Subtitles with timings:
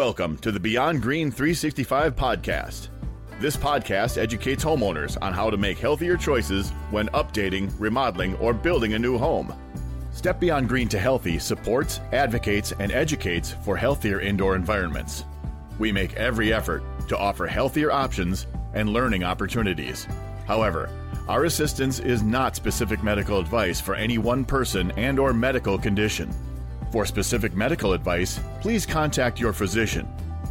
[0.00, 2.88] Welcome to the Beyond Green 365 podcast.
[3.38, 8.94] This podcast educates homeowners on how to make healthier choices when updating, remodeling, or building
[8.94, 9.52] a new home.
[10.10, 15.26] Step Beyond Green to Healthy supports, advocates, and educates for healthier indoor environments.
[15.78, 20.06] We make every effort to offer healthier options and learning opportunities.
[20.46, 20.88] However,
[21.28, 26.34] our assistance is not specific medical advice for any one person and or medical condition.
[26.90, 30.08] For specific medical advice, please contact your physician.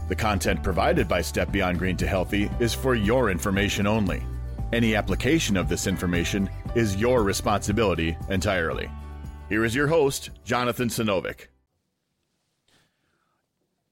[0.07, 4.23] The content provided by Step Beyond Green to Healthy is for your information only.
[4.71, 8.89] Any application of this information is your responsibility entirely.
[9.49, 11.48] Here is your host, Jonathan Sinovic.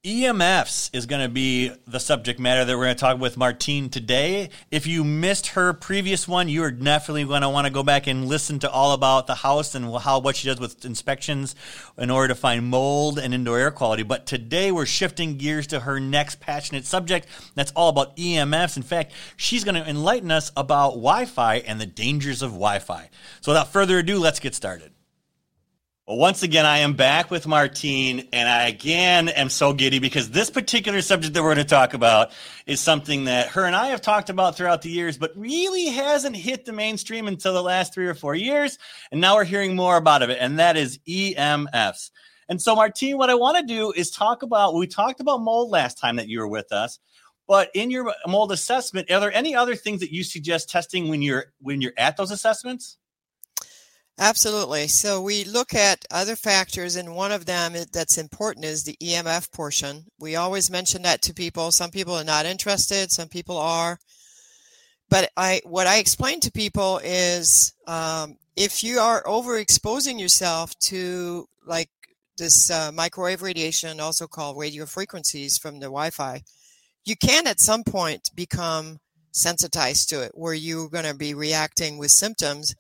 [0.08, 3.90] EMFs is going to be the subject matter that we're going to talk with Martine
[3.90, 4.52] today.
[4.72, 8.08] If you missed her previous one, you are definitely going to want to go back
[8.08, 11.56] and listen to all about the house and how what she does with inspections
[11.98, 14.04] in order to find mold and indoor air quality.
[14.04, 17.28] But today we're shifting gears to her next passionate subject.
[17.56, 18.78] That's all about EMFs.
[18.78, 23.10] In fact, she's going to enlighten us about Wi-Fi and the dangers of Wi-Fi.
[23.42, 24.94] So without further ado, let's get started.
[26.08, 30.30] Well, once again, I am back with Martine, and I again am so giddy because
[30.30, 32.32] this particular subject that we're going to talk about
[32.66, 36.38] is something that her and I have talked about throughout the years, but really hasn't
[36.38, 38.80] hit the mainstream until the last three or four years.
[39.12, 42.12] And now we're hearing more about it, and that is EMFs.
[42.48, 45.72] And so, Martine, what I want to do is talk about we talked about mold
[45.72, 47.00] last time that you were with us.
[47.50, 51.22] But in your mold assessment, are there any other things that you suggest testing when
[51.22, 52.98] you're when you're at those assessments?
[54.20, 54.88] Absolutely.
[54.88, 59.52] So we look at other factors, and one of them that's important is the EMF
[59.52, 60.06] portion.
[60.20, 61.72] We always mention that to people.
[61.72, 64.00] Some people are not interested, some people are.
[65.10, 71.46] But I, what I explain to people is, um, if you are overexposing yourself to
[71.66, 71.90] like
[72.38, 76.42] this uh, microwave radiation, also called radio frequencies from the Wi-Fi,
[77.06, 78.98] you can at some point become
[79.32, 82.74] sensitized to it, where you're going to be reacting with symptoms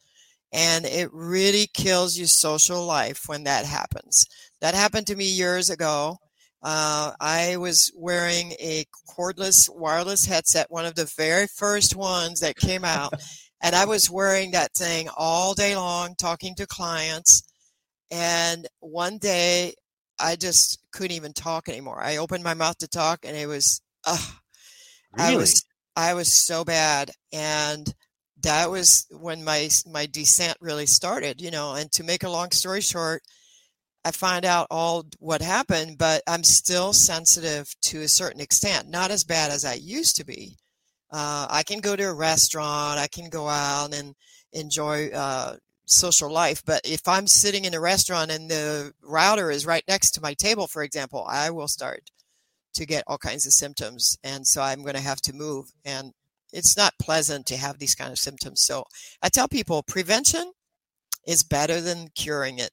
[0.51, 4.25] and it really kills your social life when that happens.
[4.61, 6.17] That happened to me years ago.
[6.63, 12.55] Uh, I was wearing a cordless wireless headset, one of the very first ones that
[12.55, 13.13] came out.
[13.61, 17.43] and I was wearing that thing all day long, talking to clients.
[18.09, 19.73] And one day
[20.19, 22.01] I just couldn't even talk anymore.
[22.01, 24.17] I opened my mouth to talk and it was, uh,
[25.17, 25.33] really?
[25.33, 25.65] I was,
[25.95, 27.11] I was so bad.
[27.31, 27.93] And
[28.41, 32.51] that was when my my descent really started you know and to make a long
[32.51, 33.21] story short
[34.05, 39.11] i find out all what happened but i'm still sensitive to a certain extent not
[39.11, 40.57] as bad as i used to be.
[41.11, 44.13] Uh, i can go to a restaurant i can go out and
[44.53, 45.55] enjoy uh,
[45.85, 50.11] social life but if i'm sitting in a restaurant and the router is right next
[50.11, 52.11] to my table for example i will start
[52.73, 56.11] to get all kinds of symptoms and so i'm going to have to move and
[56.53, 58.61] it's not pleasant to have these kind of symptoms.
[58.61, 58.85] So
[59.21, 60.51] I tell people prevention
[61.25, 62.71] is better than curing it.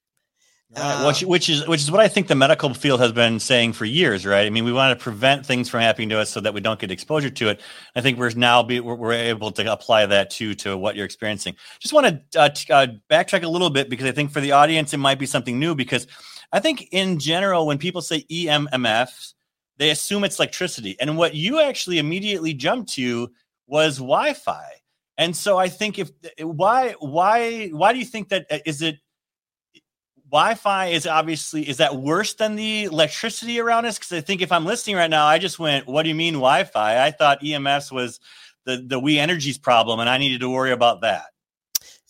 [0.77, 3.75] Uh, which, which is which is what I think the medical field has been saying
[3.75, 4.45] for years, right?
[4.45, 6.81] I mean, we want to prevent things from happening to us so that we don't
[6.81, 7.61] get exposure to it.
[7.95, 11.05] I think we're now be, we're, we're able to apply that to to what you're
[11.05, 11.55] experiencing.
[11.79, 14.53] Just want to uh, t- uh, backtrack a little bit because I think for the
[14.53, 15.77] audience it might be something new.
[15.77, 16.09] Because
[16.51, 19.35] I think in general, when people say EMF,
[19.77, 23.31] they assume it's electricity, and what you actually immediately jump to
[23.67, 24.65] was Wi-Fi.
[25.17, 28.99] And so I think if eh, why why why do you think that eh, it
[30.31, 33.99] Wi-Fi is obviously is that worse than the electricity around us?
[33.99, 36.35] Because I think if I'm listening right now, I just went, "What do you mean
[36.35, 38.19] Wi-Fi?" I thought EMF was
[38.65, 41.27] the the We Energies problem, and I needed to worry about that.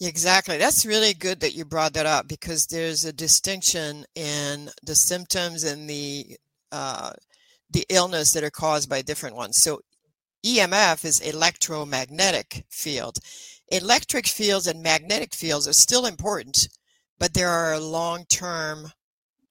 [0.00, 0.58] Exactly.
[0.58, 5.62] That's really good that you brought that up because there's a distinction in the symptoms
[5.62, 6.36] and the
[6.72, 7.12] uh,
[7.70, 9.58] the illness that are caused by different ones.
[9.62, 9.80] So
[10.44, 13.18] EMF is electromagnetic field.
[13.68, 16.68] Electric fields and magnetic fields are still important,
[17.18, 18.88] but there are long-term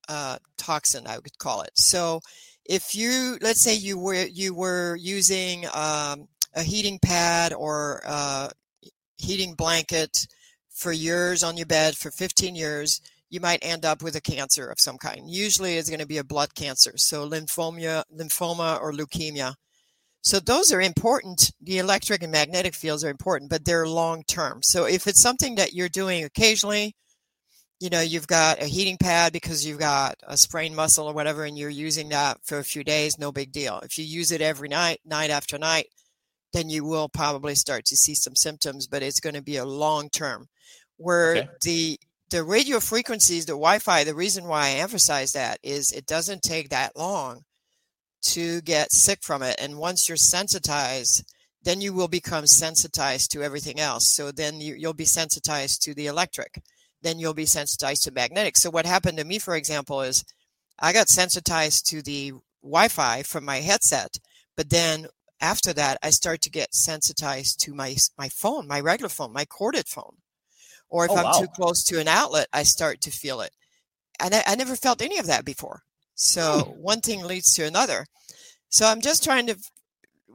[0.07, 1.71] uh, toxin, I would call it.
[1.75, 2.21] So,
[2.65, 8.51] if you let's say you were you were using um, a heating pad or a
[9.17, 10.27] heating blanket
[10.69, 14.67] for years on your bed for 15 years, you might end up with a cancer
[14.67, 15.29] of some kind.
[15.29, 19.55] Usually, it's going to be a blood cancer, so lymphoma, lymphoma or leukemia.
[20.23, 21.51] So those are important.
[21.61, 24.61] The electric and magnetic fields are important, but they're long term.
[24.63, 26.95] So if it's something that you're doing occasionally,
[27.81, 31.43] you know, you've got a heating pad because you've got a sprained muscle or whatever,
[31.43, 33.81] and you're using that for a few days, no big deal.
[33.83, 35.87] If you use it every night, night after night,
[36.53, 39.65] then you will probably start to see some symptoms, but it's going to be a
[39.65, 40.47] long term.
[40.95, 41.47] Where okay.
[41.63, 41.99] the
[42.29, 46.69] the radio frequencies, the Wi-Fi, the reason why I emphasize that is it doesn't take
[46.69, 47.43] that long
[48.23, 49.55] to get sick from it.
[49.59, 51.23] And once you're sensitized,
[51.63, 54.07] then you will become sensitized to everything else.
[54.07, 56.61] So then you, will be sensitized to the electric.
[57.01, 58.57] Then you'll be sensitized to magnetic.
[58.57, 60.23] So what happened to me, for example, is
[60.79, 64.17] I got sensitized to the Wi-Fi from my headset,
[64.55, 65.07] but then
[65.41, 69.43] after that, I start to get sensitized to my my phone, my regular phone, my
[69.43, 70.15] corded phone.
[70.89, 71.31] Or if oh, I'm wow.
[71.33, 73.51] too close to an outlet, I start to feel it.
[74.19, 75.83] And I, I never felt any of that before.
[76.15, 76.81] So hmm.
[76.81, 78.05] one thing leads to another.
[78.69, 79.55] So I'm just trying to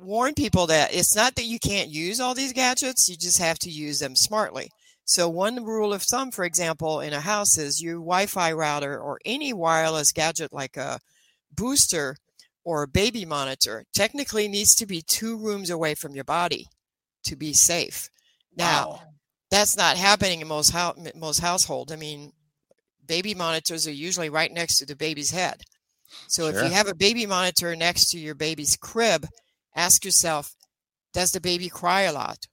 [0.01, 3.59] warn people that it's not that you can't use all these gadgets, you just have
[3.61, 4.71] to use them smartly.
[5.05, 9.01] So, one rule of thumb, for example, in a house is your Wi Fi router
[9.01, 11.01] or any wireless gadget like a
[11.51, 12.17] booster
[12.63, 16.67] or a baby monitor technically needs to be two rooms away from your body
[17.25, 18.11] to be safe.
[18.55, 19.01] Now, wow.
[19.51, 21.91] that's not happening in most, ho- most households.
[21.91, 22.33] I mean,
[23.09, 25.63] baby monitors are usually right next to the baby's head.
[26.29, 26.61] So, sure.
[26.61, 29.27] if you have a baby monitor next to your baby's crib,
[29.75, 30.55] ask yourself
[31.13, 32.47] does the baby cry a lot?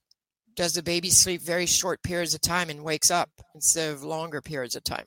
[0.54, 4.40] Does the baby sleep very short periods of time and wakes up instead of longer
[4.40, 5.04] periods of time?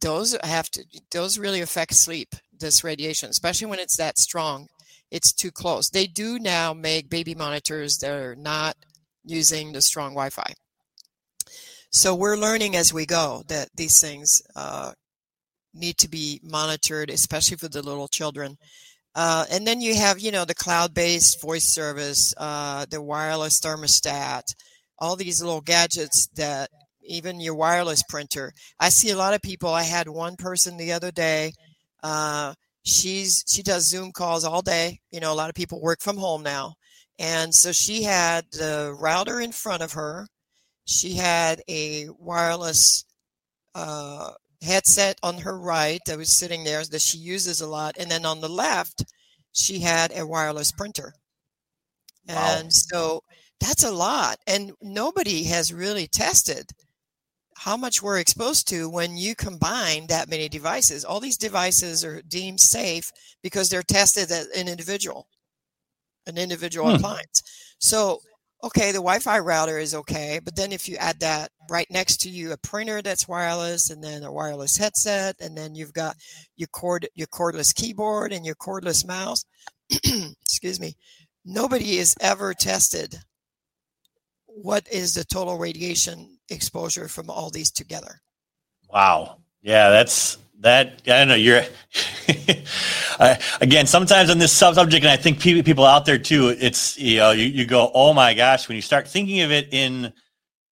[0.00, 4.66] Those have to those really affect sleep, this radiation, especially when it's that strong.
[5.10, 5.88] It's too close.
[5.88, 8.76] They do now make baby monitors that are not
[9.24, 10.52] using the strong Wi-Fi.
[11.90, 14.92] So we're learning as we go that these things uh,
[15.72, 18.56] need to be monitored, especially for the little children.
[19.14, 24.42] Uh, and then you have, you know, the cloud-based voice service, uh, the wireless thermostat,
[24.98, 26.68] all these little gadgets that
[27.02, 28.52] even your wireless printer.
[28.78, 29.70] I see a lot of people.
[29.70, 31.52] I had one person the other day.
[32.02, 32.54] Uh,
[32.84, 35.00] she's she does Zoom calls all day.
[35.10, 36.74] You know, a lot of people work from home now,
[37.18, 40.26] and so she had the router in front of her.
[40.86, 43.04] She had a wireless
[43.74, 47.96] uh, headset on her right that was sitting there that she uses a lot.
[47.98, 49.04] And then on the left,
[49.52, 51.12] she had a wireless printer.
[52.28, 52.56] Wow.
[52.58, 53.22] And so
[53.60, 54.38] that's a lot.
[54.46, 56.70] And nobody has really tested
[57.56, 61.04] how much we're exposed to when you combine that many devices.
[61.04, 63.10] All these devices are deemed safe
[63.42, 65.26] because they're tested as an individual,
[66.26, 66.96] an individual hmm.
[66.96, 67.42] appliance.
[67.80, 68.20] So
[68.62, 72.30] okay, the Wi-Fi router is okay, but then if you add that right next to
[72.30, 76.16] you, a printer that's wireless, and then a wireless headset, and then you've got
[76.56, 79.44] your cord, your cordless keyboard, and your cordless mouse.
[80.42, 80.94] excuse me.
[81.44, 83.20] Nobody has ever tested
[84.46, 88.20] what is the total radiation exposure from all these together.
[88.88, 89.38] Wow.
[89.62, 91.02] Yeah, that's that.
[91.06, 91.34] I don't know.
[91.34, 91.62] You're
[93.60, 97.18] again, sometimes on this sub subject, and I think people out there too, it's you
[97.18, 100.12] know, you, you go, oh my gosh, when you start thinking of it in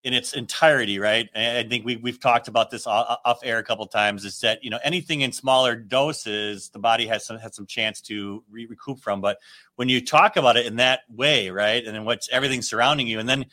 [0.04, 1.30] in its entirety, right?
[1.34, 4.24] And I think we we've talked about this off air a couple times.
[4.24, 8.00] Is that you know anything in smaller doses, the body has some has some chance
[8.02, 9.20] to re- recoup from.
[9.20, 9.38] But
[9.76, 13.18] when you talk about it in that way, right, and then what's everything surrounding you,
[13.18, 13.46] and then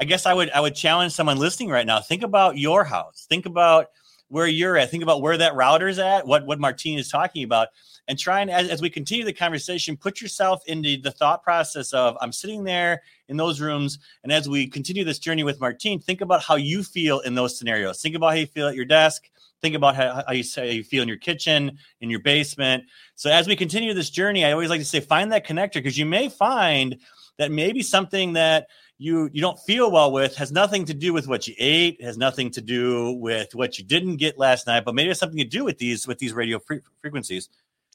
[0.00, 2.00] I guess I would I would challenge someone listening right now.
[2.00, 3.26] Think about your house.
[3.28, 3.88] Think about
[4.28, 4.90] where you're at.
[4.90, 6.26] Think about where that router's at.
[6.26, 7.68] What what Martine is talking about
[8.08, 11.92] and try and as, as, we continue the conversation put yourself into the thought process
[11.92, 16.00] of i'm sitting there in those rooms and as we continue this journey with martine
[16.00, 18.84] think about how you feel in those scenarios think about how you feel at your
[18.84, 19.28] desk
[19.60, 22.82] think about how, how you, how you feel in your kitchen in your basement
[23.14, 25.98] so as we continue this journey i always like to say find that connector because
[25.98, 26.96] you may find
[27.36, 31.28] that maybe something that you you don't feel well with has nothing to do with
[31.28, 34.94] what you ate has nothing to do with what you didn't get last night but
[34.94, 37.48] maybe it's something to do with these with these radio fre- frequencies.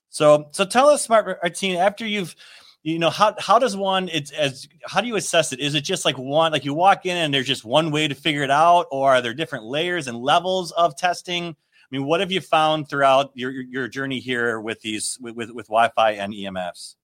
[0.09, 2.35] So so tell us, Smart Martine, after you've
[2.83, 5.59] you know how how does one it's as how do you assess it?
[5.59, 8.15] Is it just like one like you walk in and there's just one way to
[8.15, 11.47] figure it out or are there different layers and levels of testing?
[11.47, 15.51] I mean what have you found throughout your your journey here with these with with,
[15.51, 16.95] with wi-fi and emfs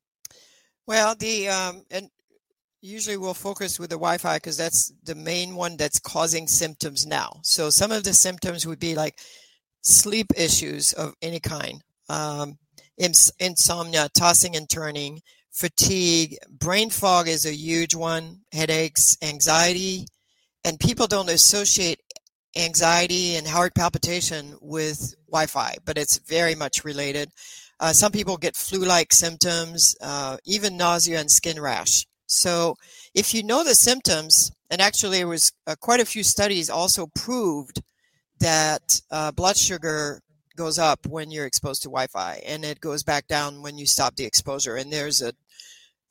[0.88, 2.10] well the um and
[2.82, 7.40] usually we'll focus with the wi-fi because that's the main one that's causing symptoms now
[7.44, 9.16] so some of the symptoms would be like
[9.82, 12.58] sleep issues of any kind um,
[12.98, 15.22] ins- insomnia, tossing and turning,
[15.52, 20.06] fatigue, brain fog is a huge one, headaches, anxiety,
[20.64, 22.00] and people don't associate
[22.58, 27.30] anxiety and heart palpitation with Wi-Fi, but it's very much related.
[27.80, 32.06] Uh, some people get flu-like symptoms, uh, even nausea and skin rash.
[32.30, 32.76] So,
[33.16, 37.08] if you know the symptoms, and actually, there was uh, quite a few studies also
[37.16, 37.82] proved
[38.40, 40.22] that uh, blood sugar
[40.56, 44.16] goes up when you're exposed to Wi-Fi, and it goes back down when you stop
[44.16, 44.76] the exposure.
[44.76, 45.34] And there's a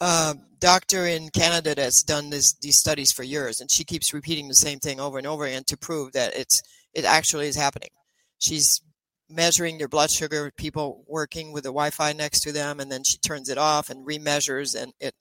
[0.00, 4.48] uh, doctor in Canada that's done this, these studies for years, and she keeps repeating
[4.48, 6.62] the same thing over and over again to prove that it's
[6.94, 7.90] it actually is happening.
[8.38, 8.82] She's
[9.30, 13.04] measuring their blood sugar, with people working with the Wi-Fi next to them, and then
[13.04, 15.14] she turns it off and remeasures, and it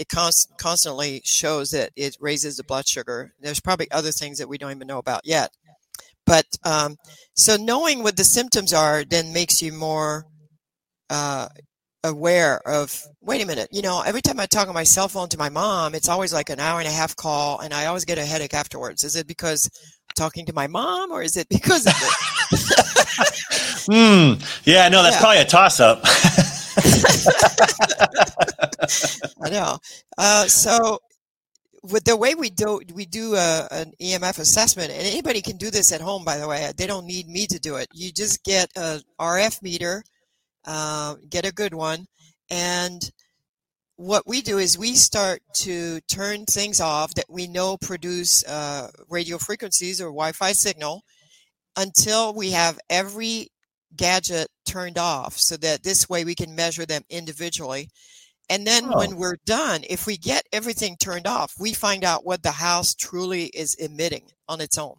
[0.00, 3.32] it const- constantly shows that it raises the blood sugar.
[3.40, 5.50] There's probably other things that we don't even know about yet.
[6.26, 6.96] But um,
[7.34, 10.24] so knowing what the symptoms are then makes you more
[11.10, 11.48] uh,
[12.02, 15.28] aware of wait a minute you know every time i talk on my cell phone
[15.28, 18.06] to my mom it's always like an hour and a half call and i always
[18.06, 19.68] get a headache afterwards is it because
[20.08, 24.40] i'm talking to my mom or is it because of it Hmm.
[24.64, 25.20] yeah no that's Yeah.
[25.20, 26.02] probably a toss-up
[29.42, 29.78] i know.
[30.16, 30.98] Uh, so
[31.82, 35.70] with the way we do we do a, an emf assessment and anybody can do
[35.70, 37.88] this at home by the way they don't need me to do it.
[37.92, 40.02] You just get a rf meter
[40.66, 42.06] uh, get a good one
[42.50, 43.10] and
[44.00, 48.88] what we do is we start to turn things off that we know produce uh,
[49.10, 51.02] radio frequencies or Wi-Fi signal
[51.76, 53.48] until we have every
[53.96, 57.90] gadget turned off, so that this way we can measure them individually.
[58.48, 58.98] And then Oh.
[58.98, 62.94] when we're done, if we get everything turned off, we find out what the house
[62.94, 64.96] truly is emitting on its own.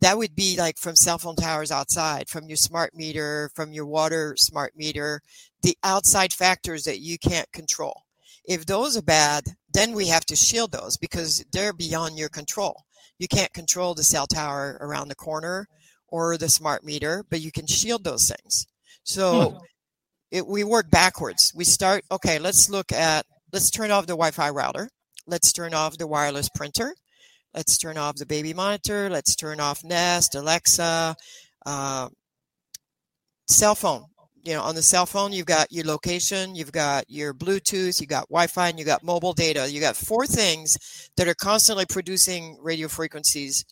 [0.00, 3.86] That would be like from cell phone towers outside, from your smart meter, from your
[3.86, 5.22] water smart meter,
[5.62, 8.02] the outside factors that you can't control.
[8.44, 12.84] If those are bad, then we have to shield those because they're beyond your control.
[13.18, 15.66] You can't control the cell tower around the corner
[16.16, 18.66] or the smart meter, but you can shield those things.
[19.04, 19.60] So
[20.30, 21.52] it, we work backwards.
[21.54, 24.88] We start, okay, let's look at, let's turn off the Wi Fi router.
[25.26, 26.94] Let's turn off the wireless printer.
[27.52, 29.10] Let's turn off the baby monitor.
[29.10, 31.16] Let's turn off Nest, Alexa,
[31.66, 32.08] uh,
[33.46, 34.06] cell phone.
[34.42, 38.06] You know, on the cell phone, you've got your location, you've got your Bluetooth, you
[38.06, 39.68] got Wi-Fi, and you got mobile data.
[39.68, 40.78] You got four things
[41.16, 43.64] that are constantly producing radio frequencies,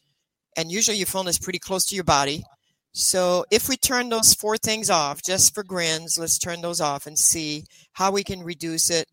[0.57, 2.43] and usually your phone is pretty close to your body.
[2.93, 7.07] So if we turn those four things off, just for grins, let's turn those off
[7.07, 9.07] and see how we can reduce it.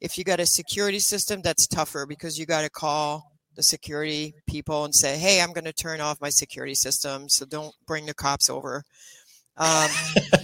[0.00, 3.22] If you got a security system, that's tougher because you got to call
[3.54, 7.44] the security people and say, "Hey, I'm going to turn off my security system, so
[7.46, 8.82] don't bring the cops over."
[9.58, 9.88] Um,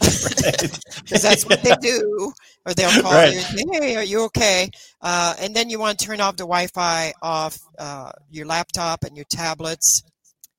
[1.04, 2.32] because that's what they do,
[2.66, 3.35] or they'll call Right.
[3.35, 6.44] you say, "Hey, are you okay?" Uh, and then you want to turn off the
[6.44, 10.02] Wi-Fi off uh, your laptop and your tablets,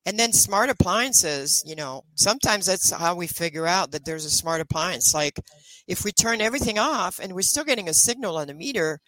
[0.06, 1.62] and then smart appliances.
[1.66, 5.14] You know, sometimes that's how we figure out that there's a smart appliance.
[5.14, 5.38] Like
[5.86, 9.00] if we turn everything off and we're still getting a signal on the meter,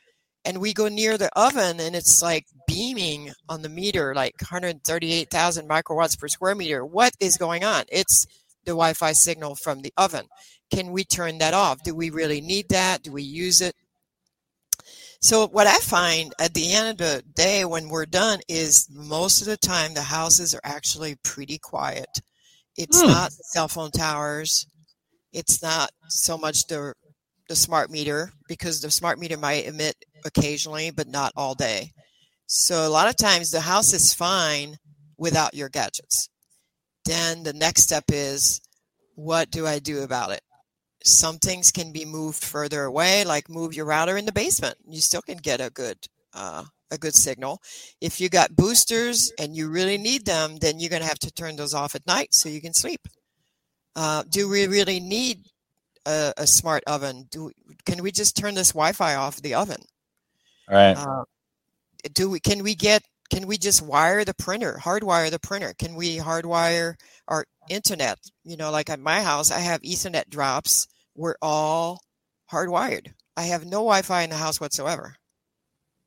[0.47, 5.69] and we go near the oven and it's like beaming on the meter, like 138,000
[5.69, 6.87] microwatts per square meter.
[6.87, 7.85] What is going on?
[7.91, 8.27] It's
[8.65, 10.27] the Wi-Fi signal from the oven.
[10.71, 11.83] Can we turn that off?
[11.83, 13.03] Do we really need that?
[13.03, 13.75] Do we use it?
[15.21, 19.41] So what I find at the end of the day when we're done is most
[19.41, 22.09] of the time the houses are actually pretty quiet.
[22.77, 23.09] It's Hmm.
[23.09, 24.67] not cell phone towers.
[25.33, 26.95] It's not so much the
[27.49, 31.93] the smart meter because the smart meter might emit occasionally but not all day.
[32.47, 34.79] So a lot of times the house is fine
[35.19, 36.29] without your gadgets.
[37.05, 38.61] Then the next step is
[39.17, 40.43] what do I do about it?
[41.07, 44.77] Some things can be moved further away, like move your router in the basement.
[44.89, 45.99] You still can get a good
[46.35, 47.63] uh, a good signal.
[48.01, 51.33] If you got boosters and you really need them, then you're going to have to
[51.33, 53.09] turn those off at night so you can sleep.
[53.95, 55.47] Uh, do we really need
[56.05, 57.27] a, a smart oven?
[57.31, 57.51] Do
[57.85, 59.83] can we just turn this Wi-Fi off the oven?
[60.69, 61.25] right Uh,
[62.13, 65.95] do we can we get can we just wire the printer hardwire the printer can
[65.95, 66.95] we hardwire
[67.29, 70.87] our internet you know like at my house i have ethernet drops
[71.17, 72.01] we're all
[72.51, 75.15] hardwired i have no wi-fi in the house whatsoever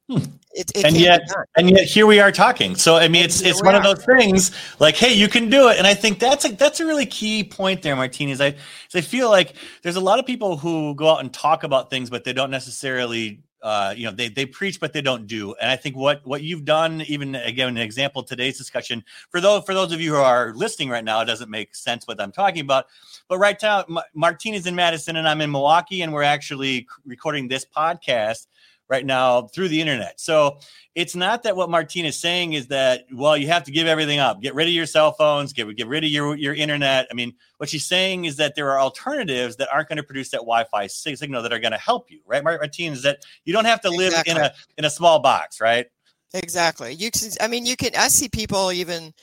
[0.09, 0.17] Hmm.
[0.55, 1.21] it, it And yet-
[1.55, 2.75] and yet here we are talking.
[2.75, 4.49] So I mean, And it's it's one of those things
[4.79, 7.43] like, hey, you can do it, and I think that's a that's a really key
[7.43, 8.41] point there, Martinez.
[8.41, 11.63] I is I feel like there's a lot of people who go out and talk
[11.63, 13.43] about things, but they don't necessarily.
[13.61, 15.53] Uh, you know, they they preach, but they don't do.
[15.61, 19.63] And I think what what you've done, even again, an example today's discussion for those
[19.65, 22.31] for those of you who are listening right now, it doesn't make sense what I'm
[22.31, 22.85] talking about.
[23.29, 27.47] But right now, Ma- Martine's in Madison, and I'm in Milwaukee, and we're actually recording
[27.47, 28.47] this podcast
[28.89, 30.19] right now through the internet.
[30.19, 30.57] So
[30.95, 34.19] it's not that what Martine is saying is that well you have to give everything
[34.19, 37.07] up, get rid of your cell phones, get get rid of your your internet.
[37.09, 40.31] I mean, what she's saying is that there are alternatives that aren't going to produce
[40.31, 42.43] that Wi-Fi signal that are going to help you, right?
[42.43, 45.61] Mar- Martine is that you don't have to live in a in a small box,
[45.61, 45.85] right?
[46.33, 46.93] Exactly.
[46.93, 47.29] You can.
[47.39, 47.91] I mean, you can.
[47.95, 49.13] I see people even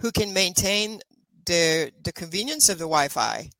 [0.00, 1.00] who can maintain
[1.46, 3.50] the the convenience of the Wi-Fi,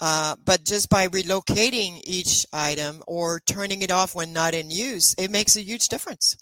[0.00, 5.14] uh, but just by relocating each item or turning it off when not in use,
[5.18, 6.36] it makes a huge difference.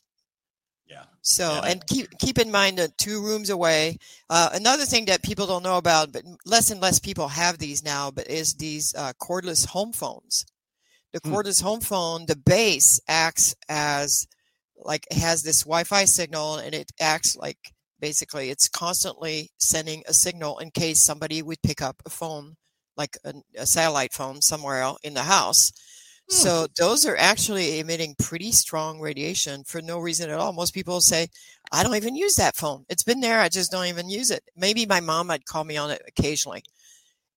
[0.86, 1.04] Yeah.
[1.22, 1.70] So, Yeah.
[1.70, 3.98] and keep keep in mind that two rooms away.
[4.28, 7.82] Uh, another thing that people don't know about, but less and less people have these
[7.82, 10.44] now, but is these uh, cordless home phones.
[11.12, 11.32] The Hmm.
[11.34, 14.26] cordless home phone, the base acts as
[14.76, 17.73] like it has this Wi-Fi signal, and it acts like
[18.04, 22.54] basically it's constantly sending a signal in case somebody would pick up a phone,
[22.98, 25.72] like a, a satellite phone somewhere out in the house.
[26.30, 26.36] Hmm.
[26.36, 30.52] So those are actually emitting pretty strong radiation for no reason at all.
[30.52, 31.28] Most people say,
[31.72, 32.84] I don't even use that phone.
[32.90, 33.40] It's been there.
[33.40, 34.42] I just don't even use it.
[34.54, 36.62] Maybe my mom might call me on it occasionally.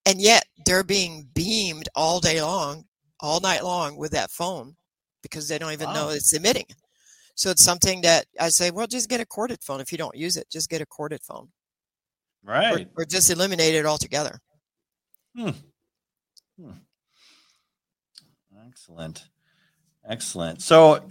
[0.06, 2.84] And yet they're being beamed all day long,
[3.22, 4.76] all night long with that phone
[5.24, 6.68] because they don't even know it's emitting.
[7.38, 9.80] So it's something that I say, well, just get a corded phone.
[9.80, 11.50] If you don't use it, just get a corded phone
[12.44, 12.88] Right.
[12.98, 14.40] or just eliminate it altogether.
[18.66, 19.28] Excellent.
[20.04, 20.64] Excellent.
[20.64, 21.08] So,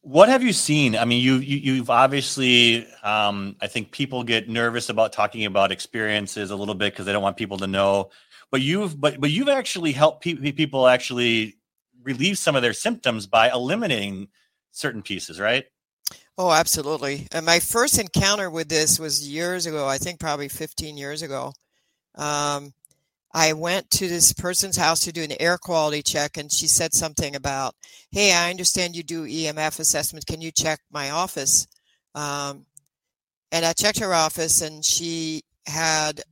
[0.00, 0.96] what have you seen?
[0.96, 2.86] I mean, you, you you've obviously.
[3.02, 7.12] Um, I think people get nervous about talking about experiences a little bit because they
[7.12, 8.08] don't want people to know.
[8.50, 11.56] But you've but but you've actually helped pe- people actually
[12.02, 14.28] relieve some of their symptoms by eliminating
[14.72, 15.64] certain pieces, right?
[16.36, 17.26] Oh, absolutely.
[17.32, 21.52] And my first encounter with this was years ago, I think probably 15 years ago.
[22.14, 22.72] Um,
[23.34, 26.94] I went to this person's house to do an air quality check, and she said
[26.94, 27.74] something about,
[28.10, 30.26] Hey, I understand you do EMF assessment.
[30.26, 31.66] Can you check my office?
[32.14, 32.64] Um,
[33.52, 36.22] and I checked her office, and she had,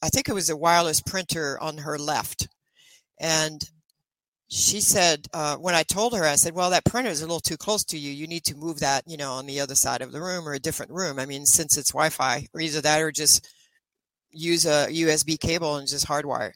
[0.00, 2.48] I think it was a wireless printer on her left.
[3.18, 3.62] And
[4.48, 7.40] she said uh, when i told her i said well that printer is a little
[7.40, 8.12] too close to you.
[8.12, 10.54] You need to move that you know on the other side of the room or
[10.54, 11.18] a different room.
[11.18, 13.48] I mean since it's wi-fi or either that or just
[14.30, 16.52] use a usb cable and just hardwire.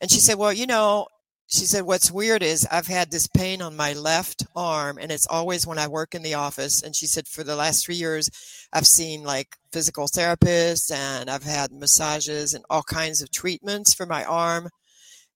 [0.00, 1.08] And she said well you know
[1.48, 5.26] she said what's weird is i've had this pain on my left arm and it's
[5.26, 6.82] always when i work in the office.
[6.82, 8.30] And she said for the last three years
[8.72, 14.06] i've seen like physical therapists and i've had massages and all kinds of treatments for
[14.06, 14.68] my arm.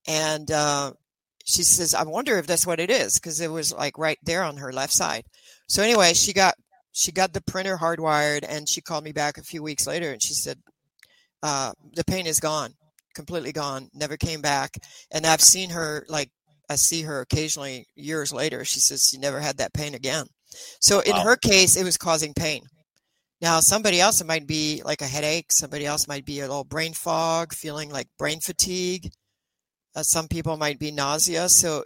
[0.09, 0.93] And uh,
[1.47, 4.43] she says, I wonder if that's what it is because it was like right there
[4.43, 5.25] on her left side.
[5.69, 6.55] So anyway, she got
[6.93, 10.23] she got the printer hardwired and she called me back a few weeks later and
[10.23, 10.59] she said,
[11.43, 12.73] uh, the pain is gone,
[13.15, 14.77] completely gone, never came back.
[15.13, 16.31] And I've seen her like
[16.69, 18.65] I see her occasionally years later.
[18.65, 20.27] She says she never had that pain again.
[20.81, 21.23] So in Wow.
[21.23, 22.63] her case, it was causing pain.
[23.41, 25.53] Now, somebody else, it might be like a headache.
[25.53, 29.13] Somebody else might be a little brain fog, feeling like brain fatigue.
[29.97, 31.49] Uh, some people might be nausea.
[31.49, 31.85] So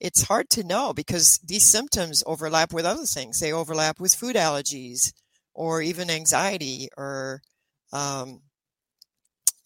[0.00, 3.38] it's hard to know because these symptoms overlap with other things.
[3.38, 5.12] They overlap with food allergies
[5.54, 7.42] or even anxiety or,
[7.92, 8.40] um,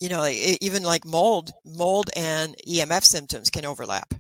[0.01, 0.27] you know,
[0.61, 4.13] even like mold, mold and EMF symptoms can overlap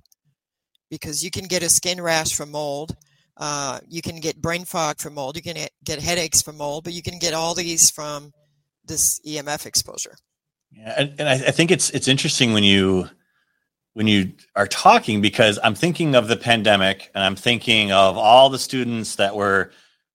[0.89, 2.97] because you can get a skin rash from mold.
[3.37, 5.37] Uh, you can get brain fog from mold.
[5.37, 8.33] You can get- get headaches from mold, but you can get all these from
[8.85, 10.17] this EMF exposure.
[10.71, 13.11] Yeah, and, and I, I think it's it's interesting when you
[13.97, 18.51] when you are talking because I'm thinking of the pandemic and I'm thinking of all
[18.51, 19.71] the students that were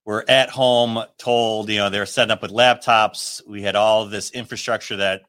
[0.06, 3.42] were at home told you know they're setting up with laptops.
[3.48, 5.24] We had all this infrastructure that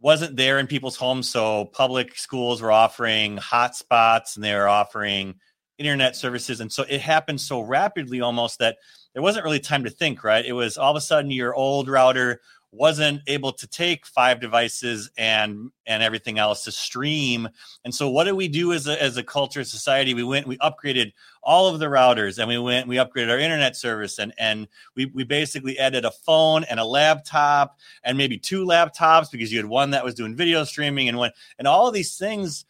[0.00, 5.36] wasn't there in people's homes, so public schools were offering hotspots and they were offering
[5.78, 8.78] internet services, and so it happened so rapidly almost that
[9.14, 10.24] there wasn't really time to think.
[10.24, 10.44] Right?
[10.44, 12.40] It was all of a sudden your old router
[12.72, 17.48] wasn't able to take five devices and and everything else to stream.
[17.84, 20.14] And so what did we do as a, as a culture society?
[20.14, 23.76] We went we upgraded all of the routers and we went we upgraded our internet
[23.76, 28.64] service and and we, we basically added a phone and a laptop and maybe two
[28.64, 31.94] laptops because you had one that was doing video streaming and one and all of
[31.94, 32.64] these things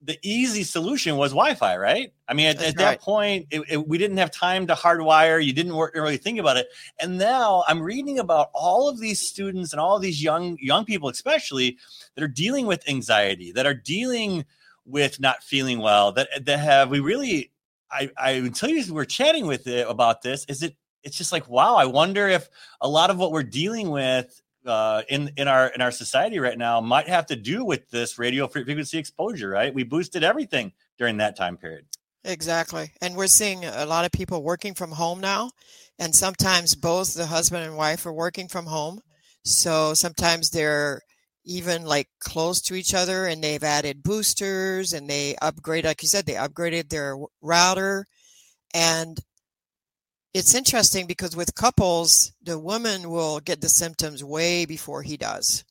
[0.00, 2.12] the easy solution was Wi-Fi, right?
[2.28, 3.00] I mean, at, at that right.
[3.00, 5.44] point, it, it- we didn't have time to hardwire.
[5.44, 6.68] You didn't really think about it.
[7.00, 10.84] And now I'm reading about all of these students and all of these young young
[10.84, 11.78] people, especially
[12.14, 14.44] that are dealing with anxiety, that are dealing
[14.84, 17.50] with not feeling well, that that have we really.
[17.90, 20.76] I I until you were chatting with it about this, is it?
[21.02, 21.76] It's just like wow.
[21.76, 22.48] I wonder if
[22.80, 26.58] a lot of what we're dealing with uh, in in our in our society right
[26.58, 29.48] now might have to do with this radio frequency exposure.
[29.48, 31.86] Right, we boosted everything during that time period.
[32.24, 32.92] Exactly.
[33.00, 35.50] And we're seeing a lot of people working from home now.
[35.98, 39.00] And sometimes both the husband and wife are working from home.
[39.44, 41.00] So sometimes they're
[41.44, 46.08] even like close to each other and they've added boosters and they upgrade, like you
[46.08, 48.04] said, they upgraded their router.
[48.74, 49.18] And
[50.34, 55.64] it's interesting because with couples, the woman will get the symptoms way before he does.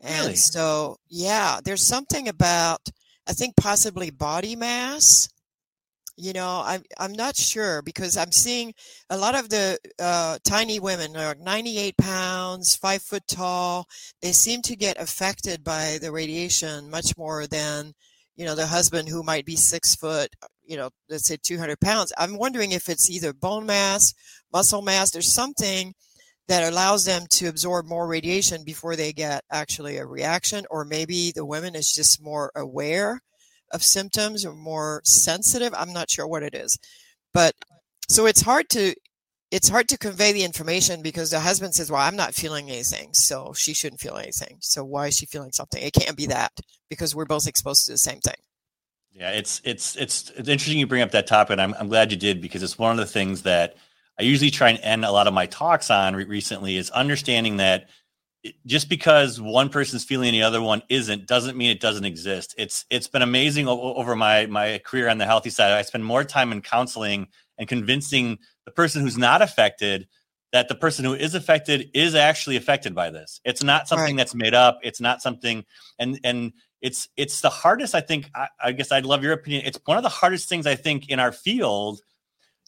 [0.00, 0.36] And Really?
[0.36, 2.80] so, yeah, there's something about,
[3.28, 5.28] I think possibly body mass
[6.16, 8.74] You know, I'm I'm not sure because I'm seeing
[9.10, 13.86] a lot of the uh, tiny women, are 98 pounds, five foot tall.
[14.22, 17.94] They seem to get affected by the radiation much more than,
[18.36, 20.30] you know, the husband who might be six foot,
[20.66, 22.12] you know, let's say 200 pounds.
[22.18, 24.14] I'm wondering if it's either bone mass,
[24.52, 25.10] muscle mass.
[25.10, 25.94] There's something
[26.48, 31.32] that allows them to absorb more radiation before they get actually a reaction, or maybe
[31.34, 33.20] the women is just more aware
[33.72, 35.74] of symptoms or more sensitive.
[35.76, 36.78] I'm not sure what it is.
[37.32, 37.54] But
[38.08, 38.94] so it's hard to
[39.50, 43.14] it's hard to convey the information because the husband says, "Well, I'm not feeling anything,
[43.14, 44.58] so she shouldn't feel anything.
[44.60, 45.82] So why is she feeling something?
[45.82, 46.52] It can't be that
[46.90, 48.34] because we're both exposed to the same thing."
[49.14, 51.52] Yeah, it's it's it's it's interesting you bring up that topic.
[51.52, 53.76] And I'm I'm glad you did because it's one of the things that
[54.18, 57.88] I usually try and end a lot of my talks on recently is understanding that
[58.66, 62.56] just because one person's feeling the other one isn't doesn't mean it doesn't exist.
[62.58, 65.72] It's it's been amazing over my my career on the healthy side.
[65.72, 70.08] I spend more time in counseling and convincing the person who's not affected
[70.52, 73.40] that the person who is affected is actually affected by this.
[73.44, 74.16] It's not something right.
[74.16, 74.78] that's made up.
[74.82, 75.64] It's not something
[75.98, 76.52] and and
[76.84, 79.62] it's it's the hardest I think I, I guess I'd love your opinion.
[79.64, 82.02] It's one of the hardest things I think in our field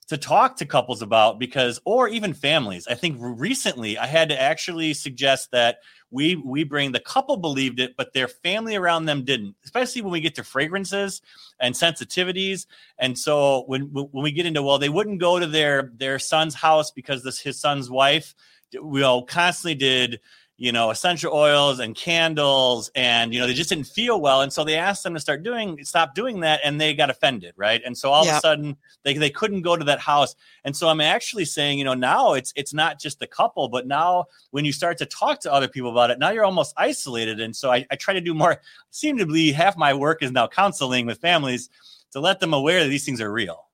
[0.09, 4.41] to talk to couples about because or even families i think recently i had to
[4.41, 5.79] actually suggest that
[6.13, 10.13] we we bring the couple believed it but their family around them didn't especially when
[10.13, 11.23] we get to fragrances
[11.59, 12.67] and sensitivities
[13.01, 16.55] and so when when we get into well they wouldn't go to their their son's
[16.55, 18.33] house because this his son's wife
[18.81, 20.21] we all constantly did
[20.59, 24.53] you know, essential oils and candles, and you know, they just didn't feel well, and
[24.53, 27.83] so they asked them to start doing, stop doing that, and they got offended, right?
[27.85, 28.35] And so all yep.
[28.35, 31.79] of a sudden, they they couldn't go to that house, and so I'm actually saying,
[31.79, 35.07] you know, now it's it's not just the couple, but now when you start to
[35.07, 38.15] talk to other people about it, now you're almost isolated, and so I, I try
[38.15, 38.61] to do more.
[38.91, 41.69] Seem to be half my work is now counseling with families
[42.13, 43.67] to let them aware that these things are real.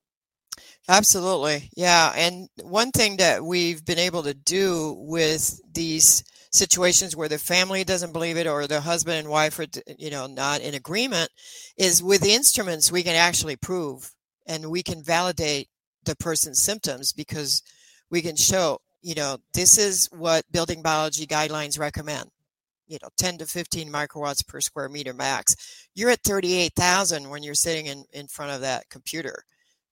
[0.89, 1.69] Absolutely.
[1.77, 2.11] Yeah.
[2.15, 7.83] And one thing that we've been able to do with these situations where the family
[7.83, 9.65] doesn't believe it or the husband and wife are
[9.97, 11.29] you know not in agreement
[11.77, 14.11] is with instruments we can actually prove
[14.45, 15.67] and we can validate
[16.05, 17.63] the person's symptoms because
[18.11, 22.29] we can show you know this is what building biology guidelines recommend.
[22.87, 25.55] You know 10 to 15 microwatts per square meter max.
[25.95, 29.43] You're at 38,000 when you're sitting in in front of that computer.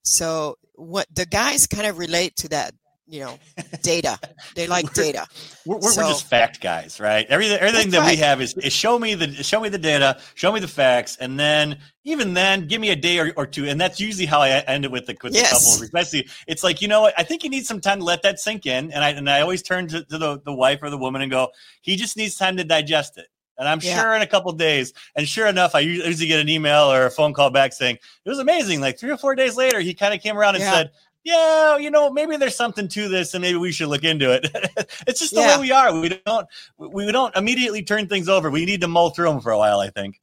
[0.04, 2.74] So what the guys kind of relate to that
[3.08, 3.38] you know
[3.82, 4.18] data
[4.56, 5.26] they like data
[5.66, 8.12] we're, we're, so, we're, just fact guys right everything everything that right.
[8.12, 11.18] we have is, is show me the show me the data show me the facts
[11.18, 14.42] and then even then give me a day or, or two and that's usually how
[14.42, 15.50] i end it with the with yes.
[15.50, 18.06] the couple especially it's like you know what i think you need some time to
[18.06, 20.80] let that sink in and i and i always turn to, to the, the wife
[20.82, 21.50] or the woman and go
[21.82, 23.28] he just needs time to digest it
[23.62, 24.02] and I'm yeah.
[24.02, 27.12] sure in a couple days, and sure enough, I usually get an email or a
[27.12, 28.82] phone call back saying it was amazing.
[28.82, 30.72] Like three or four days later, he kind of came around and yeah.
[30.72, 30.92] said,
[31.24, 34.50] yeah, you know, maybe there's something to this, and maybe we should look into it.
[35.08, 35.58] it's just the yeah.
[35.58, 36.00] way we are.
[36.00, 38.50] We don't we don't immediately turn things over.
[38.50, 39.80] We need to mull through them for a while.
[39.80, 40.20] I think.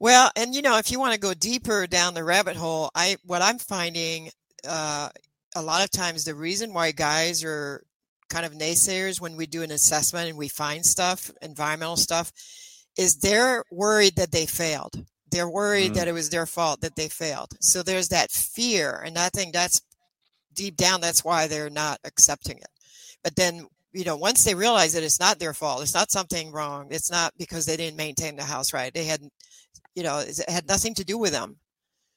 [0.00, 3.16] Well, and you know, if you want to go deeper down the rabbit hole, I
[3.24, 4.30] what I'm finding
[4.68, 5.08] uh,
[5.56, 7.82] a lot of times the reason why guys are
[8.28, 12.32] kind of naysayers when we do an assessment and we find stuff, environmental stuff,
[12.98, 14.94] is they're worried that they failed.
[15.30, 15.94] They're worried mm.
[15.94, 17.52] that it was their fault that they failed.
[17.60, 19.80] So there's that fear, and I think that's
[20.54, 22.68] deep down that's why they're not accepting it.
[23.22, 26.50] But then you know once they realize that it's not their fault it's not something
[26.52, 29.20] wrong it's not because they didn't maintain the house right they had
[29.94, 31.56] you know it had nothing to do with them.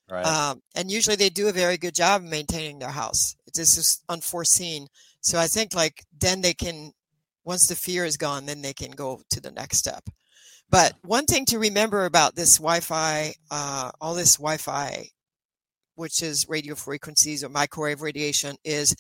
[0.10, 0.26] Right.
[0.26, 3.36] um, and usually they do a very good job of maintaining their house.
[3.46, 4.88] It's just unforeseen.
[5.22, 6.92] So i think like then they can
[7.44, 10.10] once the fear is gone then they can go to the next step.
[10.70, 15.10] But one thing to remember about this wi-fi uh, all this wi-fi
[15.98, 18.96] which is radio frequencies or microwave radiation, is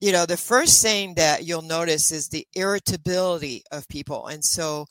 [0.00, 4.26] you know the first thing that you'll notice is the irritability of people.
[4.26, 4.86] And so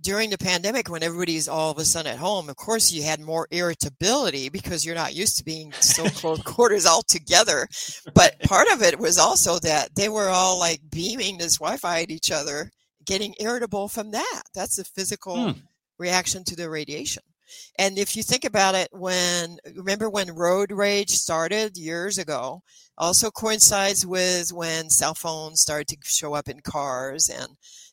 [0.00, 3.20] during the pandemic when everybody's all of a sudden at home of course you had
[3.20, 7.66] more irritability because you're not used to being so close quarters all together.
[8.14, 12.10] But part of it was also that they were all like beaming this wi-fi at
[12.10, 12.70] each other
[13.06, 14.42] getting irritable from that.
[14.54, 15.58] That's a physical hmm.
[15.98, 17.22] reaction to the radiation
[17.78, 22.62] and if you think about it, when remember when road rage started years ago,
[22.98, 27.48] also coincides with when cell phones started to show up in cars and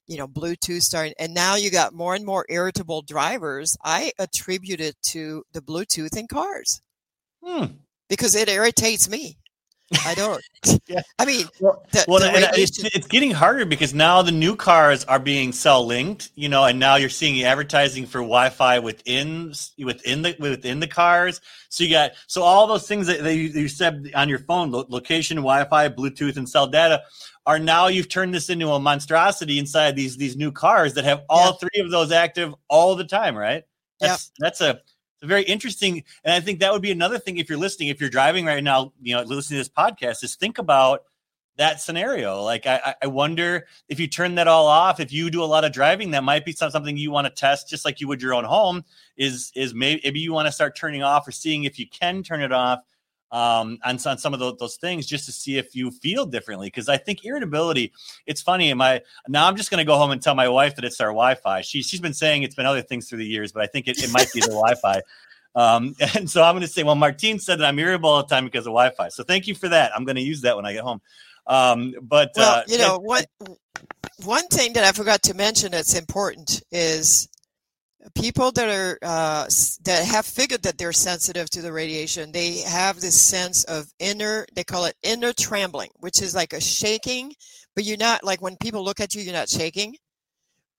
[0.08, 3.78] you know Bluetooth started, and now you got more and more irritable drivers.
[3.84, 6.82] I attribute it to the Bluetooth in cars
[7.44, 7.66] hmm.
[8.10, 9.38] because it irritates me.
[10.06, 10.42] I don't.
[10.88, 11.02] yeah.
[11.20, 15.04] I mean, well, the, well the it's, it's, getting harder because now the new cars
[15.06, 20.22] are being cell linked, you know, and now you're seeing advertising for Wi-Fi within within
[20.22, 21.42] the within the cars.
[21.70, 25.38] So you got so all those things that, you, you, said on your phone, location,
[25.38, 27.02] Wi-Fi, Bluetooth, and cell data,
[27.46, 31.24] are now you've turned this into a monstrosity inside these these new cars that have
[31.30, 31.68] all yeah.
[31.70, 33.64] three of those active all the time, right?
[34.00, 34.46] That's yeah.
[34.46, 34.80] that's a
[35.24, 36.04] very interesting.
[36.24, 38.64] And I think that would be another thing if you're listening, if you're driving right
[38.64, 41.04] now, you know, listening to this podcast, is think about
[41.58, 42.42] that scenario.
[42.42, 45.64] Like, I, I wonder if you turn that all off, if you do a lot
[45.64, 48.34] of driving, that might be something you want to test, just like you would your
[48.34, 48.84] own home.
[49.18, 52.24] Is is maybe, maybe you want to start turning off or seeing if you can
[52.24, 52.80] turn it off
[53.32, 56.68] um, on, on some of those, those things just to see if you feel differently.
[56.68, 57.94] Because I think irritability,
[58.26, 58.74] it's funny.
[58.74, 61.10] My now I'm just going to go home and tell my wife that it's our
[61.10, 61.62] Wi-Fi.
[61.62, 64.04] She she's been saying it's been other things through the years, but I think it,
[64.04, 65.02] it might be the Wi-Fi.
[65.56, 68.34] Um, and so I'm going to say, well, Martine said that I'm irritable all the
[68.34, 69.10] time because of Wi-Fi.
[69.10, 69.92] So thank you for that.
[69.96, 71.02] I'm going to use that when I get home.
[71.48, 73.26] Um, but well, uh, you know, what
[74.24, 77.28] one thing that I forgot to mention that's important is
[78.16, 79.46] people that are uh,
[79.84, 82.32] that have figured that they're sensitive to the radiation.
[82.32, 84.46] They have this sense of inner.
[84.56, 87.34] They call it inner trembling, which is like a shaking,
[87.76, 89.96] but you're not like when people look at you, you're not shaking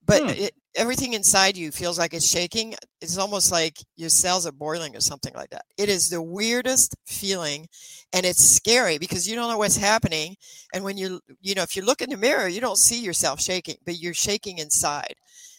[0.05, 0.29] but hmm.
[0.29, 2.75] it, everything inside you feels like it's shaking.
[3.01, 5.65] It's almost like your cells are boiling or something like that.
[5.77, 7.67] It is the weirdest feeling
[8.11, 10.35] and it's scary because you don't know what's happening.
[10.73, 13.41] And when you, you know, if you look in the mirror, you don't see yourself
[13.41, 15.15] shaking, but you're shaking inside.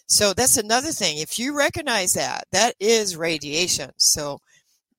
[0.06, 1.18] So that's another thing.
[1.18, 3.90] If you recognize that, that is radiation.
[3.96, 4.38] So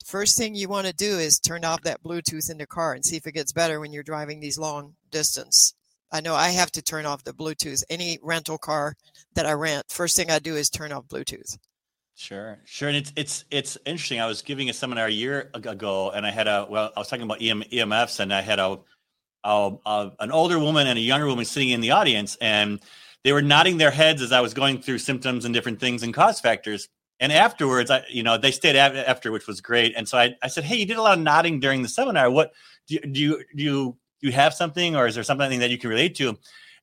[0.06, 3.06] first thing you want to do is turn off that Bluetooth in the car and
[3.06, 5.74] see if it gets better when you're driving these long distance.
[6.12, 7.84] I know I have to turn off the Bluetooth.
[7.90, 8.96] Any rental car
[9.34, 11.58] that I rent, first thing I do is turn off Bluetooth.
[12.18, 14.22] Sure, sure, and it's it's it's interesting.
[14.22, 17.10] I was giving a seminar a year ago, and I had a well, I was
[17.10, 18.80] talking about EM, EMFs, and I had a,
[19.44, 22.80] a, a an older woman and a younger woman sitting in the audience, and
[23.26, 26.14] they were nodding their heads as I was going through symptoms and different things and
[26.14, 26.88] cause factors.
[27.20, 29.96] And afterwards, I you know they stayed after, which was great.
[29.98, 32.30] And so I, I said, hey, you did a lot of nodding during the seminar.
[32.30, 32.54] What
[32.88, 35.72] do you, do you do you do you have something, or is there something that
[35.72, 36.38] you can relate to?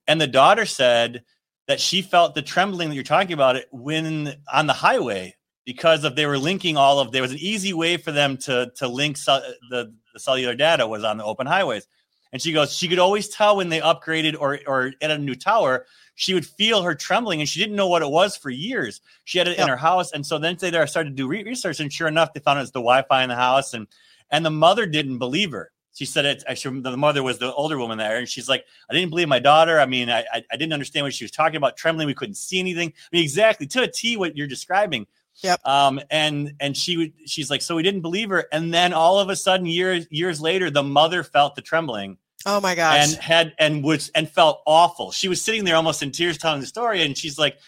[0.09, 1.23] And the daughter said
[1.69, 6.03] that she felt the trembling that you're talking about it when on the highway because
[6.03, 8.89] of they were linking all of there was an easy way for them to to
[8.89, 11.87] link the, the cellular data was on the open highways
[12.33, 15.37] and she goes she could always tell when they upgraded or or at a new
[15.37, 15.87] tower
[16.23, 19.01] she would feel her trembling and she didn't know what it was for years.
[19.25, 21.93] She had it in her house and so then they started to do research and
[21.93, 23.89] sure enough they found it was the wi-fi in the house and
[24.31, 25.73] and the mother didn't believe her.
[25.95, 28.95] She said it actually the mother was the older woman there and she's like i
[28.95, 29.81] didn't believe my daughter.
[29.81, 32.61] I mean i i, didn't understand what she was talking about trembling we couldn't see
[32.61, 32.93] anything.
[32.97, 35.09] I mean exactly to a t what you're describing.
[35.43, 35.67] Yep.
[35.67, 38.47] Um and and she would she's like so we didn't believe her.
[38.53, 42.61] And then all of a sudden years years later the mother felt the trembling oh
[42.61, 46.11] my gosh and had and was and felt awful she was sitting there almost in
[46.11, 47.59] tears telling the story and she's like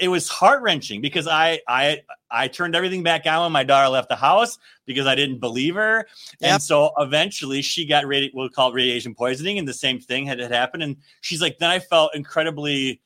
[0.00, 3.88] it was heart wrenching because I I I turned everything back on when my daughter
[3.88, 6.06] left the house because I didn't believe her,
[6.40, 6.52] yep.
[6.52, 10.26] and so eventually she got radi- we'll call it radiation poisoning, and the same thing
[10.26, 10.82] had, had happened.
[10.82, 13.00] And she's like, then I felt incredibly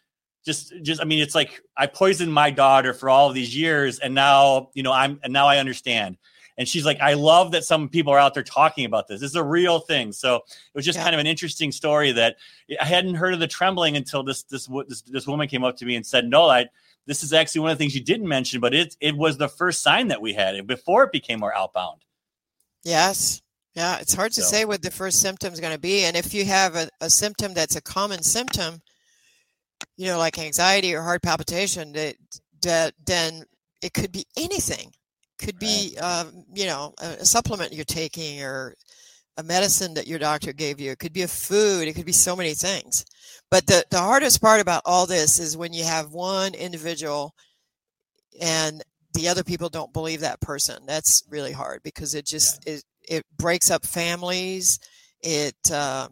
[0.45, 4.01] just just I mean, it's like I poisoned my daughter for all of these years,
[4.01, 6.17] and now you know I'm and now I understand.
[6.59, 9.21] And she's like, I love that some people are out there talking about this.
[9.21, 10.13] This is a real thing.
[10.13, 11.05] So it was just yeah.
[11.05, 12.37] kind of an interesting story that
[12.81, 15.87] I hadn't heard of the trembling until this this this, this woman came up to
[15.87, 16.67] me and said, "No, I."
[17.05, 19.49] This is actually one of the things you didn't mention, but it it was the
[19.49, 22.03] first sign that we had before it became more outbound.
[22.85, 23.43] Yes,
[23.75, 24.49] yeah, it's hard to so.
[24.49, 26.05] say what the first symptom is going to be.
[26.05, 28.83] And if you have a, a, symptom that's a common symptom,
[29.97, 32.17] you know, like anxiety or heart palpitation, that,
[32.63, 33.45] that then
[33.83, 34.93] it could be anything
[35.43, 36.25] could be uh,
[36.55, 38.75] you know a, supplement you're taking or
[39.37, 40.91] a medicine that your doctor gave you.
[40.91, 41.89] It could be a food.
[41.89, 43.05] It could be so many things.
[43.51, 47.35] But the, the hardest part about all this is when you have one individual
[48.41, 48.83] and
[49.15, 50.83] the other people don't believe that person.
[50.87, 52.75] That's really hard because it just yeah.
[52.75, 54.79] it, it breaks up families.
[55.23, 56.09] It uh,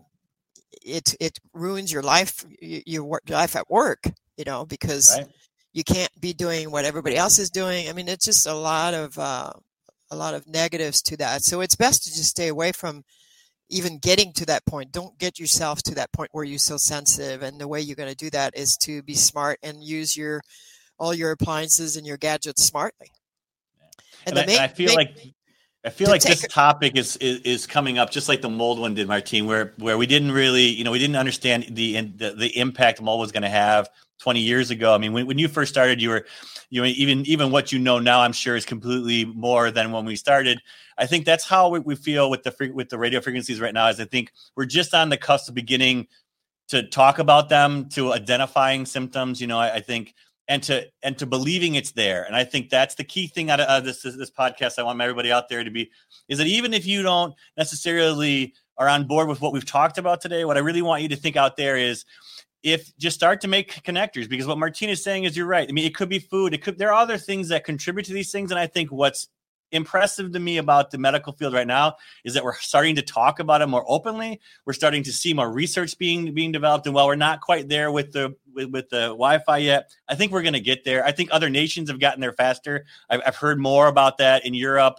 [0.84, 4.04] it it ruins your life your life at work
[4.36, 5.28] you know because right
[5.72, 7.88] you can't be doing what everybody else is doing.
[7.88, 9.52] I mean, it's just a lot of uh,
[10.10, 11.42] a lot of negatives to that.
[11.42, 13.04] So it's best to just stay away from
[13.68, 14.90] even getting to that point.
[14.90, 17.42] Don't get yourself to that point where you're so sensitive.
[17.42, 20.42] And the way you're going to do that is to be smart and use your
[20.98, 23.10] all your appliances and your gadgets smartly.
[24.26, 25.16] And, and I, main, I, feel main, like
[25.84, 28.94] I feel like this topic is, is, is coming up just like the mold one
[28.94, 32.58] did, Martine, where where we didn't really, you know, we didn't understand the the, the
[32.58, 33.88] impact mold was going to have
[34.20, 34.94] 20 years ago.
[34.94, 36.26] I mean, when, when you first started, you were,
[36.68, 40.04] you know, even even what you know now, I'm sure is completely more than when
[40.04, 40.60] we started.
[40.98, 43.88] I think that's how we, we feel with the with the radio frequencies right now.
[43.88, 46.06] Is I think we're just on the cusp of beginning
[46.68, 49.40] to talk about them, to identifying symptoms.
[49.40, 50.14] You know, I, I think
[50.50, 52.24] and to and to believing it's there.
[52.24, 54.78] And I think that's the key thing out of uh, this this podcast.
[54.78, 55.90] I want everybody out there to be
[56.28, 60.20] is that even if you don't necessarily are on board with what we've talked about
[60.20, 62.04] today, what I really want you to think out there is
[62.62, 65.68] if just start to make connectors because what Martine is saying is you're right.
[65.68, 68.12] I mean, it could be food, it could there are other things that contribute to
[68.12, 69.28] these things, and I think what's
[69.72, 71.94] impressive to me about the medical field right now
[72.24, 74.40] is that we're starting to talk about it more openly.
[74.66, 77.90] We're starting to see more research being being developed, and while we're not quite there
[77.92, 81.04] with the with, with the Wi-Fi yet, I think we're going to get there.
[81.04, 82.84] I think other nations have gotten there faster.
[83.08, 84.98] I've, I've heard more about that in Europe.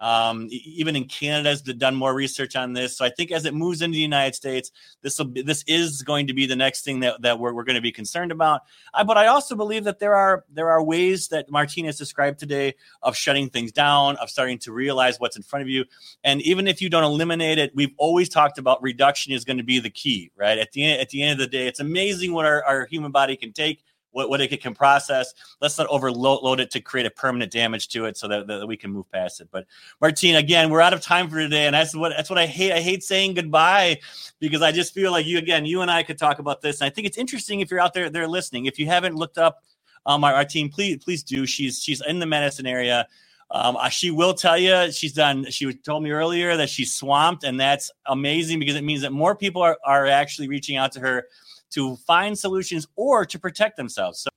[0.00, 2.96] Um, even in Canada has done more research on this.
[2.96, 4.70] So I think as it moves into the United States,
[5.02, 7.64] this will be, this is going to be the next thing that, that we're, we're
[7.64, 8.62] going to be concerned about.
[8.94, 12.74] Uh, but I also believe that there are there are ways that Martine's described today
[13.02, 15.84] of shutting things down, of starting to realize what's in front of you.
[16.22, 19.64] And even if you don't eliminate it, we've always talked about reduction is going to
[19.64, 20.58] be the key, right?
[20.58, 23.10] At the end, at the end of the day, it's amazing what our, our human
[23.10, 23.82] body can take
[24.12, 25.34] what, what it can process.
[25.60, 28.76] Let's not overload it to create a permanent damage to it so that, that we
[28.76, 29.48] can move past it.
[29.50, 29.66] But
[30.00, 31.66] Martine, again, we're out of time for today.
[31.66, 32.72] And that's what that's what I hate.
[32.72, 34.00] I hate saying goodbye
[34.40, 36.80] because I just feel like you again, you and I could talk about this.
[36.80, 38.66] And I think it's interesting if you're out there there listening.
[38.66, 39.62] If you haven't looked up
[40.06, 41.46] um, our, our team, please please do.
[41.46, 43.06] She's she's in the medicine area.
[43.50, 45.50] Um, she will tell you she's done.
[45.50, 49.34] She told me earlier that she's swamped, and that's amazing because it means that more
[49.34, 51.26] people are, are actually reaching out to her
[51.70, 54.20] to find solutions or to protect themselves.
[54.20, 54.30] So-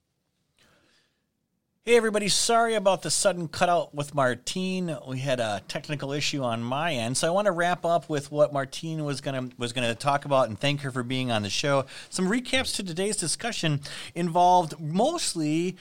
[1.84, 4.96] Hey everybody, sorry about the sudden cutout with Martine.
[5.08, 8.30] We had a technical issue on my end, so I want to wrap up with
[8.30, 11.50] what Martine was gonna was gonna talk about and thank her for being on the
[11.50, 11.86] show.
[12.08, 13.80] Some recaps to today's discussion
[14.14, 15.76] involved mostly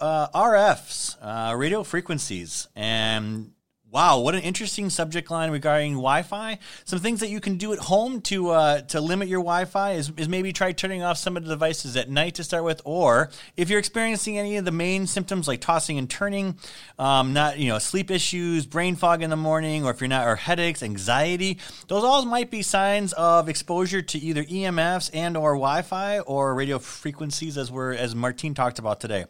[0.00, 3.50] uh, RFs, uh, radio frequencies, and
[3.92, 6.58] Wow, what an interesting subject line regarding Wi-Fi.
[6.86, 10.10] Some things that you can do at home to uh, to limit your Wi-Fi is,
[10.16, 13.28] is maybe try turning off some of the devices at night to start with, or
[13.54, 16.56] if you're experiencing any of the main symptoms like tossing and turning,
[16.98, 20.26] um, not you know sleep issues, brain fog in the morning, or if you're not
[20.26, 25.50] or headaches, anxiety, those all might be signs of exposure to either EMFs and or
[25.50, 29.26] Wi-Fi or radio frequencies, as we're as Martine talked about today.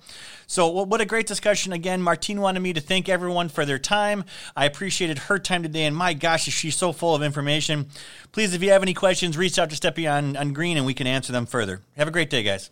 [0.47, 2.01] So, what a great discussion again.
[2.01, 4.25] Martine wanted me to thank everyone for their time.
[4.57, 7.87] I appreciated her time today, and my gosh, is she so full of information.
[8.33, 10.95] Please, if you have any questions, reach out to Step Beyond, on Green and we
[10.95, 11.81] can answer them further.
[11.97, 12.71] Have a great day, guys.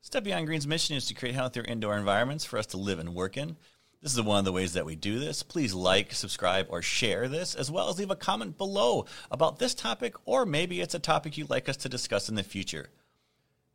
[0.00, 3.14] Step Beyond Green's mission is to create healthier indoor environments for us to live and
[3.14, 3.56] work in.
[4.02, 5.42] This is one of the ways that we do this.
[5.42, 9.74] Please like, subscribe, or share this, as well as leave a comment below about this
[9.74, 12.90] topic, or maybe it's a topic you'd like us to discuss in the future.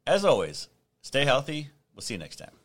[0.05, 0.69] As always,
[1.01, 1.69] stay healthy.
[1.95, 2.58] We'll see you next time.